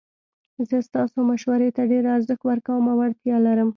زه 0.69 0.77
ستاسو 0.87 1.19
مشورې 1.31 1.69
ته 1.75 1.81
ډیر 1.91 2.03
ارزښت 2.15 2.41
ورکوم 2.45 2.83
او 2.91 2.97
اړتیا 3.05 3.35
لرم 3.45 3.69